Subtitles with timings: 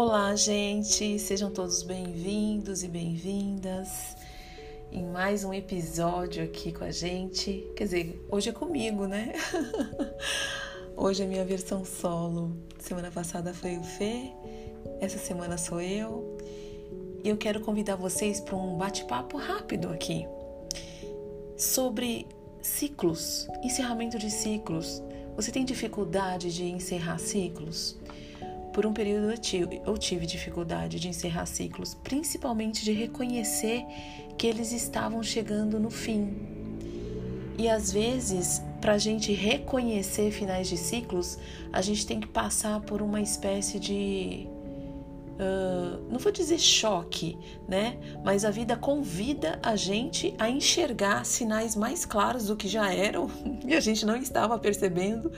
[0.00, 1.18] Olá, gente!
[1.18, 4.16] Sejam todos bem-vindos e bem-vindas
[4.92, 7.66] em mais um episódio aqui com a gente.
[7.74, 9.32] Quer dizer, hoje é comigo, né?
[10.96, 12.56] hoje é minha versão solo.
[12.78, 14.30] Semana passada foi o Fê,
[15.00, 16.38] essa semana sou eu.
[17.24, 20.28] E eu quero convidar vocês para um bate-papo rápido aqui
[21.56, 22.24] sobre
[22.62, 25.02] ciclos, encerramento de ciclos.
[25.34, 27.98] Você tem dificuldade de encerrar ciclos?
[28.78, 29.32] Por um período
[29.84, 33.84] eu tive, dificuldade de encerrar ciclos, principalmente de reconhecer
[34.38, 36.46] que eles estavam chegando no fim.
[37.58, 41.36] E às vezes, para a gente reconhecer finais de ciclos,
[41.72, 44.46] a gente tem que passar por uma espécie de.
[44.46, 47.36] Uh, não vou dizer choque,
[47.66, 47.98] né?
[48.24, 53.28] Mas a vida convida a gente a enxergar sinais mais claros do que já eram
[53.66, 55.32] e a gente não estava percebendo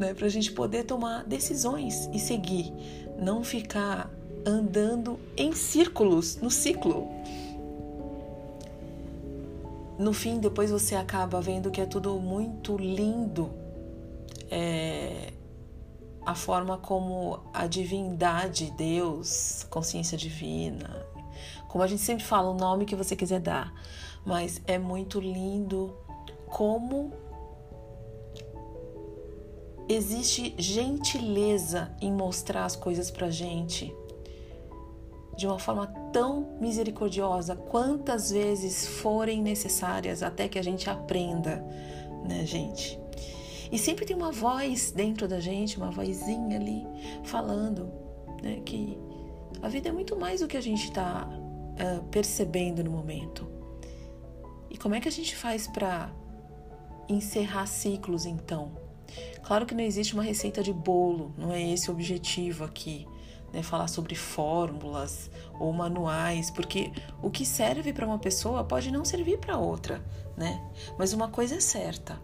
[0.00, 2.72] né, para a gente poder tomar decisões e seguir,
[3.18, 4.10] não ficar
[4.46, 7.06] andando em círculos, no ciclo.
[9.98, 13.50] No fim, depois você acaba vendo que é tudo muito lindo.
[14.50, 15.34] É,
[16.24, 21.06] a forma como a divindade, Deus, consciência divina,
[21.68, 23.72] como a gente sempre fala, o nome que você quiser dar,
[24.24, 25.94] mas é muito lindo
[26.46, 27.12] como
[29.92, 33.92] existe gentileza em mostrar as coisas pra gente
[35.36, 41.64] de uma forma tão misericordiosa, quantas vezes forem necessárias até que a gente aprenda,
[42.28, 43.00] né, gente?
[43.72, 46.86] E sempre tem uma voz dentro da gente, uma vozinha ali
[47.24, 47.90] falando,
[48.42, 48.98] né, que
[49.62, 53.48] a vida é muito mais do que a gente está uh, eh, percebendo no momento.
[54.68, 56.12] E como é que a gente faz para
[57.08, 58.89] encerrar ciclos então?
[59.42, 63.06] Claro que não existe uma receita de bolo, não é esse o objetivo aqui.
[63.52, 65.28] Né, falar sobre fórmulas
[65.58, 70.00] ou manuais, porque o que serve para uma pessoa pode não servir para outra,
[70.36, 70.62] né?
[70.96, 72.16] Mas uma coisa é certa: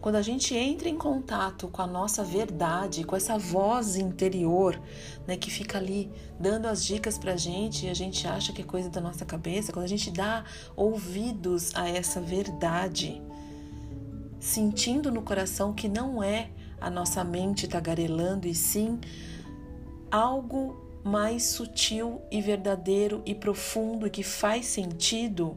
[0.00, 4.80] quando a gente entra em contato com a nossa verdade, com essa voz interior,
[5.26, 8.62] né, que fica ali dando as dicas para a gente e a gente acha que
[8.62, 13.22] é coisa da nossa cabeça, quando a gente dá ouvidos a essa verdade,
[14.40, 18.98] sentindo no coração que não é a nossa mente tagarelando e sim
[20.10, 25.56] algo mais sutil e verdadeiro e profundo e que faz sentido.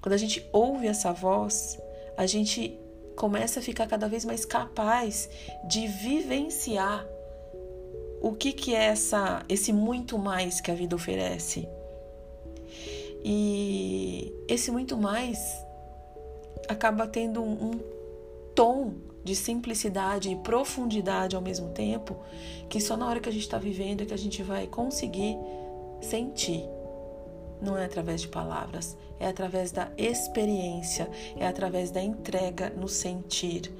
[0.00, 1.78] Quando a gente ouve essa voz,
[2.16, 2.78] a gente
[3.16, 5.28] começa a ficar cada vez mais capaz
[5.68, 7.06] de vivenciar
[8.20, 11.68] o que, que é essa, esse muito mais que a vida oferece.
[13.24, 15.38] E esse muito mais
[16.68, 17.80] acaba tendo um, um
[18.54, 22.16] tom de simplicidade e profundidade ao mesmo tempo,
[22.68, 25.36] que só na hora que a gente está vivendo é que a gente vai conseguir
[26.00, 26.64] sentir.
[27.60, 33.70] Não é através de palavras, é através da experiência, é através da entrega no sentir,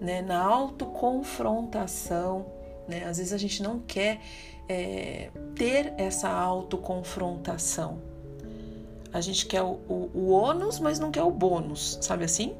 [0.00, 0.22] né?
[0.22, 2.46] na autoconfrontação.
[2.88, 3.04] Né?
[3.04, 4.20] Às vezes a gente não quer
[4.68, 8.13] é, ter essa autoconfrontação
[9.14, 12.52] a gente quer o, o, o ônus, mas não quer o bônus, sabe assim?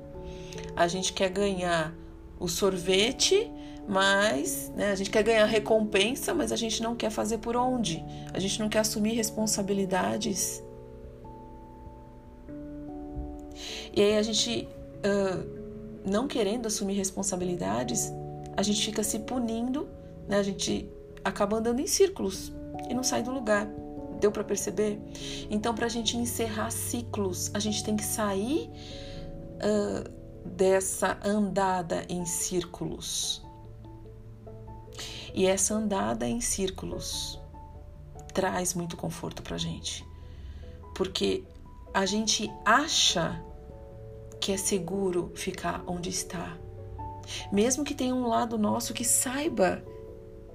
[0.77, 1.93] A gente quer ganhar
[2.39, 3.51] o sorvete,
[3.89, 8.05] mas né, a gente quer ganhar recompensa, mas a gente não quer fazer por onde.
[8.33, 10.63] A gente não quer assumir responsabilidades.
[13.93, 14.69] E aí a gente,
[15.05, 18.13] uh, não querendo assumir responsabilidades,
[18.57, 19.89] a gente fica se punindo,
[20.29, 20.39] né?
[20.39, 20.89] A gente
[21.25, 22.53] acaba andando em círculos
[22.89, 23.69] e não sai do lugar.
[24.25, 24.99] Deu para perceber?
[25.51, 28.71] Então, para a gente encerrar ciclos, a gente tem que sair
[29.61, 33.45] uh, dessa andada em círculos.
[35.35, 37.39] E essa andada em círculos
[38.33, 40.03] traz muito conforto para a gente,
[40.95, 41.45] porque
[41.93, 43.45] a gente acha
[44.41, 46.57] que é seguro ficar onde está,
[47.53, 49.85] mesmo que tenha um lado nosso que saiba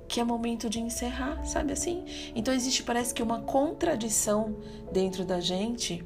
[0.10, 2.04] que é momento de encerrar, sabe assim?
[2.36, 4.56] Então existe, parece que, uma contradição
[4.92, 6.04] dentro da gente,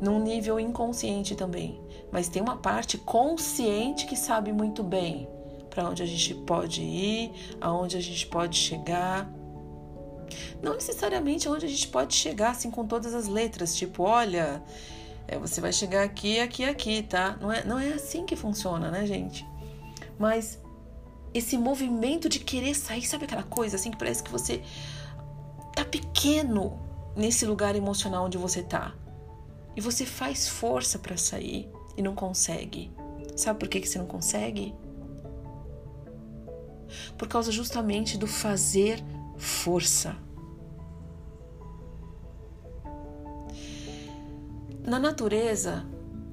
[0.00, 1.80] num nível inconsciente também.
[2.10, 5.28] Mas tem uma parte consciente que sabe muito bem
[5.68, 7.30] para onde a gente pode ir,
[7.60, 9.30] aonde a gente pode chegar.
[10.62, 14.62] Não necessariamente aonde a gente pode chegar, assim, com todas as letras, tipo, olha,
[15.28, 17.36] é, você vai chegar aqui, aqui, aqui, tá?
[17.40, 19.46] Não é, não é assim que funciona, né, gente?
[20.18, 20.58] Mas
[21.34, 24.62] esse movimento de querer sair, sabe aquela coisa assim que parece que você
[25.74, 26.78] tá pequeno
[27.16, 28.94] nesse lugar emocional onde você tá.
[29.76, 32.92] E você faz força para sair e não consegue.
[33.36, 34.72] Sabe por que, que você não consegue?
[37.18, 39.02] Por causa justamente do fazer
[39.36, 40.16] força.
[44.86, 45.84] Na natureza,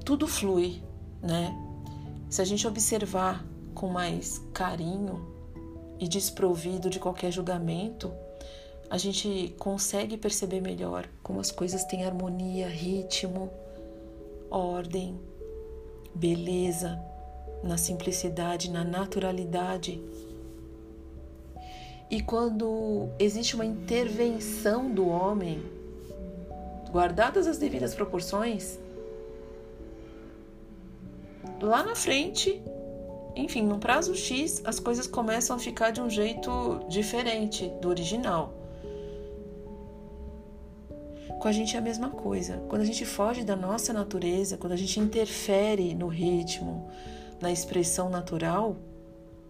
[0.05, 0.83] tudo flui,
[1.21, 1.57] né?
[2.29, 3.43] Se a gente observar
[3.81, 5.25] com mais carinho
[5.99, 8.13] e desprovido de qualquer julgamento,
[8.87, 13.49] a gente consegue perceber melhor como as coisas têm harmonia, ritmo,
[14.51, 15.19] ordem,
[16.13, 17.03] beleza,
[17.63, 19.99] na simplicidade, na naturalidade.
[22.07, 25.59] E quando existe uma intervenção do homem,
[26.91, 28.77] guardadas as devidas proporções,
[31.59, 32.61] lá na frente,
[33.35, 38.53] enfim, num prazo X, as coisas começam a ficar de um jeito diferente do original.
[41.39, 42.57] Com a gente é a mesma coisa.
[42.69, 46.87] Quando a gente foge da nossa natureza, quando a gente interfere no ritmo,
[47.39, 48.77] na expressão natural,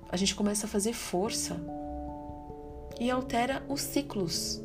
[0.09, 1.57] a gente começa a fazer força
[2.99, 4.61] e altera os ciclos.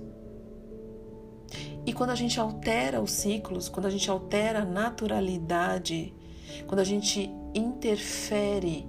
[1.85, 6.15] E quando a gente altera os ciclos, quando a gente altera a naturalidade,
[6.67, 8.87] quando a gente interfere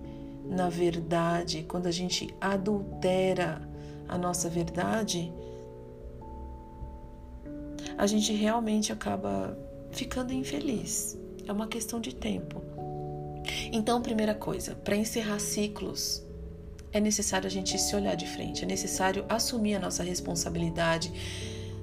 [0.50, 3.62] na verdade, quando a gente adultera
[4.08, 5.32] a nossa verdade,
[7.98, 9.58] a gente realmente acaba
[9.92, 11.18] ficando infeliz.
[11.46, 12.62] É uma questão de tempo.
[13.72, 16.24] Então, primeira coisa, para encerrar ciclos,
[16.92, 21.12] é necessário a gente se olhar de frente, é necessário assumir a nossa responsabilidade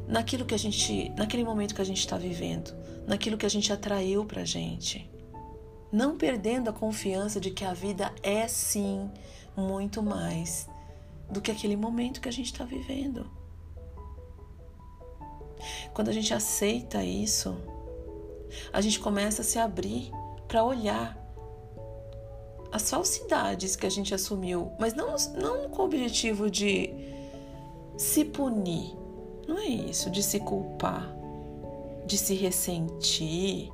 [0.07, 2.75] naquilo que a gente, naquele momento que a gente está vivendo,
[3.07, 5.11] naquilo que a gente atraiu para gente,
[5.95, 9.09] não perdendo a confiança de que a vida é sim
[9.57, 10.69] muito mais
[11.31, 13.31] do que aquele momento que a gente está vivendo.
[15.95, 17.57] Quando a gente aceita isso,
[18.73, 20.11] a gente começa a se abrir
[20.49, 21.17] para olhar
[22.73, 26.93] as falsidades que a gente assumiu, mas não, não com o objetivo de
[27.97, 28.93] se punir,
[29.47, 31.09] não é isso, de se culpar,
[32.05, 33.71] de se ressentir.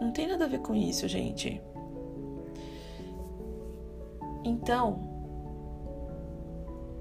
[0.00, 1.60] Não tem nada a ver com isso, gente.
[4.42, 4.98] Então,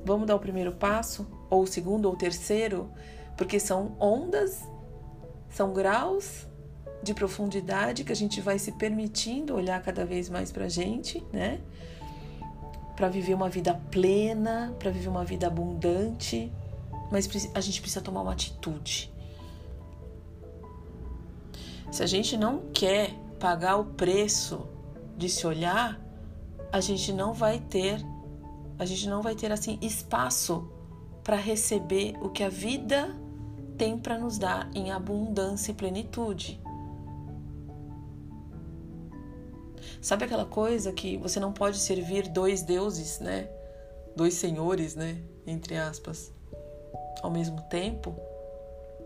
[0.03, 2.91] vamos dar o primeiro passo, ou o segundo, ou o terceiro,
[3.37, 4.67] porque são ondas,
[5.49, 6.47] são graus
[7.01, 11.25] de profundidade que a gente vai se permitindo olhar cada vez mais para a gente,
[11.31, 11.61] né?
[12.95, 16.51] Para viver uma vida plena, para viver uma vida abundante,
[17.09, 19.13] mas a gente precisa tomar uma atitude.
[21.91, 24.67] Se a gente não quer pagar o preço
[25.17, 25.99] de se olhar,
[26.71, 27.99] a gente não vai ter,
[28.77, 30.69] a gente não vai ter assim espaço
[31.23, 33.15] para receber o que a vida
[33.77, 36.61] tem para nos dar em abundância e plenitude.
[40.01, 43.49] Sabe aquela coisa que você não pode servir dois deuses, né?
[44.15, 45.21] Dois senhores, né?
[45.45, 46.31] Entre aspas.
[47.21, 48.15] Ao mesmo tempo,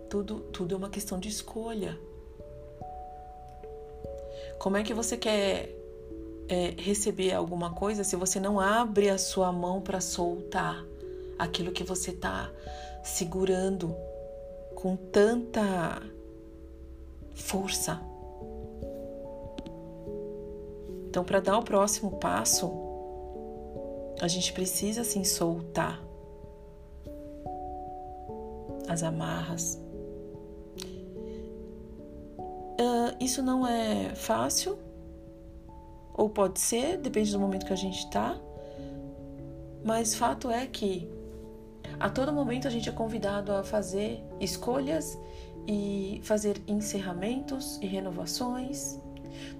[0.10, 1.98] tudo, tudo é uma questão de escolha.
[4.64, 5.76] Como é que você quer
[6.48, 10.82] é, receber alguma coisa se você não abre a sua mão para soltar
[11.38, 12.50] aquilo que você está
[13.04, 13.94] segurando
[14.74, 16.02] com tanta
[17.36, 18.02] força?
[21.10, 22.72] Então, para dar o próximo passo,
[24.22, 26.02] a gente precisa assim soltar
[28.88, 29.83] as amarras.
[32.74, 34.78] Uh, isso não é fácil,
[36.14, 38.40] ou pode ser, depende do momento que a gente está,
[39.84, 41.10] mas fato é que
[42.00, 45.18] a todo momento a gente é convidado a fazer escolhas
[45.68, 49.00] e fazer encerramentos e renovações.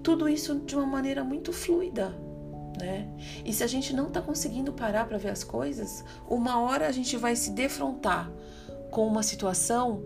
[0.02, 2.14] Tudo isso de uma maneira muito fluida,
[2.78, 3.08] né?
[3.44, 6.92] E se a gente não está conseguindo parar para ver as coisas, uma hora a
[6.92, 8.30] gente vai se defrontar
[8.90, 10.02] com uma situação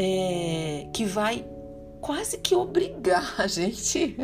[0.00, 1.44] é, que vai
[2.00, 4.16] quase que obrigar a gente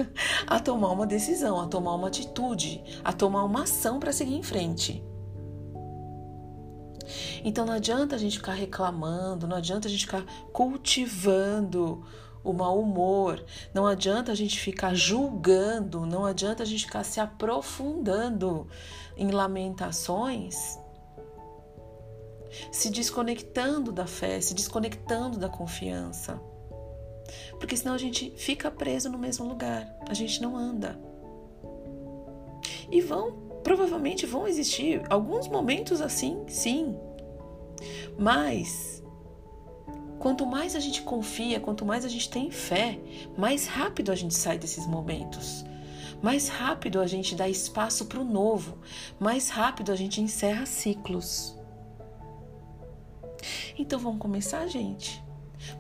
[0.47, 4.43] a tomar uma decisão, a tomar uma atitude, a tomar uma ação para seguir em
[4.43, 5.05] frente.
[7.45, 12.05] Então não adianta a gente ficar reclamando, não adianta a gente ficar cultivando
[12.45, 13.45] o mau humor.
[13.75, 18.69] Não adianta a gente ficar julgando, não adianta a gente ficar se aprofundando
[19.17, 20.79] em lamentações,
[22.71, 26.41] se desconectando da fé, se desconectando da confiança.
[27.59, 30.99] Porque senão a gente fica preso no mesmo lugar, a gente não anda.
[32.91, 33.33] E vão,
[33.63, 36.97] provavelmente vão existir alguns momentos assim, sim.
[38.19, 38.95] Mas
[40.25, 42.99] Quanto mais a gente confia, quanto mais a gente tem fé,
[43.37, 45.63] mais rápido a gente sai desses momentos.
[46.23, 48.79] mais rápido a gente dá espaço para o novo,
[49.21, 51.54] mais rápido a gente encerra ciclos.
[53.79, 55.23] Então vamos começar, gente?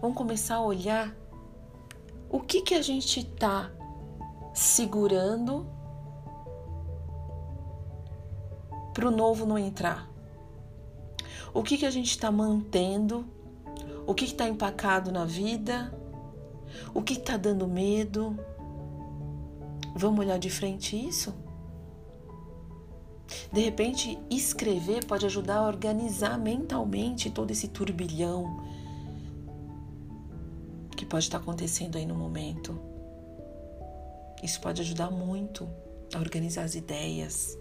[0.00, 1.14] Vamos começar a olhar
[2.30, 3.70] o que que a gente está
[4.52, 5.66] segurando
[8.92, 10.08] para o novo não entrar.
[11.52, 13.24] O que que a gente está mantendo?
[14.06, 15.92] O que está empacado na vida?
[16.92, 18.38] O que está dando medo?
[19.94, 21.34] Vamos olhar de frente isso?
[23.54, 28.60] De repente, escrever pode ajudar a organizar mentalmente todo esse turbilhão
[30.96, 32.76] que pode estar acontecendo aí no momento.
[34.42, 35.68] Isso pode ajudar muito
[36.12, 37.56] a organizar as ideias.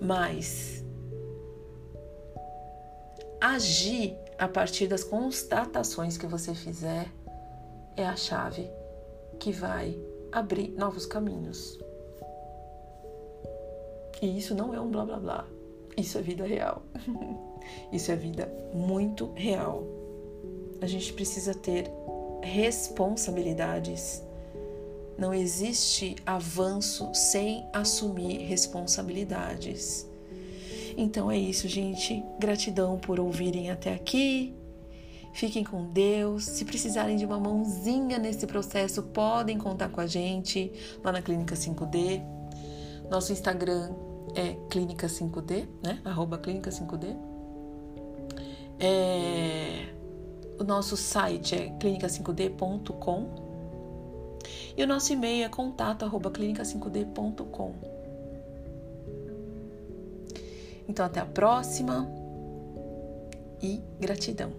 [0.00, 0.82] Mas
[3.38, 7.06] agir a partir das constatações que você fizer
[7.98, 8.66] é a chave
[9.38, 10.00] que vai
[10.32, 11.78] abrir novos caminhos.
[14.24, 15.46] E isso não é um blá blá blá.
[15.98, 16.82] Isso é vida real.
[17.92, 19.84] isso é vida muito real.
[20.80, 21.90] A gente precisa ter
[22.42, 24.22] responsabilidades.
[25.18, 30.08] Não existe avanço sem assumir responsabilidades.
[30.96, 32.24] Então é isso, gente.
[32.38, 34.54] Gratidão por ouvirem até aqui.
[35.34, 36.44] Fiquem com Deus.
[36.44, 40.72] Se precisarem de uma mãozinha nesse processo, podem contar com a gente
[41.04, 42.22] lá na Clínica 5D.
[43.10, 43.92] Nosso Instagram
[44.34, 46.00] é Clínica 5D, né?
[46.04, 47.16] Arroba Clínica 5D.
[48.78, 49.88] É...
[50.58, 53.44] O nosso site é clinica5d.com
[54.76, 57.74] e o nosso e-mail é contato arroba clinica5d.com.
[60.88, 62.08] Então até a próxima
[63.62, 64.52] e gratidão.